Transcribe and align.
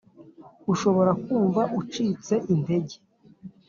Ushobora 0.73 1.11
kumva 1.23 1.61
ucitse 1.79 2.33
intege 2.53 2.95